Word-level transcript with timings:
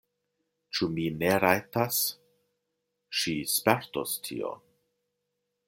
Ĉu 0.77 0.87
mi 0.93 1.03
ne 1.17 1.29
rajtas? 1.43 1.99
Ŝi 3.21 3.37
spertos 3.57 4.17
tion! 4.29 4.67